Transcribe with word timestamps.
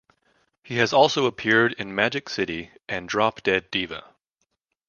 He 0.63 0.77
has 0.77 0.93
also 0.93 1.27
appeared 1.27 1.73
in 1.73 1.93
"Magic 1.93 2.27
City" 2.27 2.71
and 2.89 3.07
"Drop 3.07 3.43
Dead 3.43 3.69
Diva". 3.69 4.03